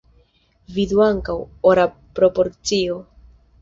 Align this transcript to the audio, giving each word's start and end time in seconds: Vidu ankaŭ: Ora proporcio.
Vidu 0.77 1.03
ankaŭ: 1.09 1.37
Ora 1.75 1.87
proporcio. 2.17 3.03